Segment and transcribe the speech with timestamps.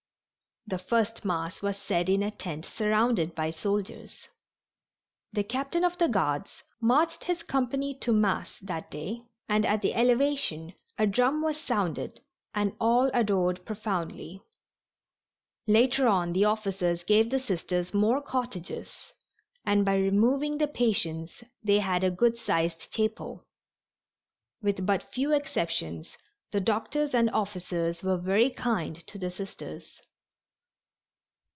[0.67, 4.29] The first Mass was said in a tent surrounded by soldiers.
[5.33, 9.81] The captain of the guards marched his company to Mass on that day, and at
[9.81, 12.21] the elevation a drum was sounded
[12.55, 14.43] and all adored profoundly.
[15.67, 19.13] Later on the officers gave the Sisters more cottages,
[19.65, 23.45] and by removing the patients they had a good sized chapel.
[24.61, 26.17] With but few exceptions
[26.51, 29.99] the doctors and officers were very kind to the Sisters.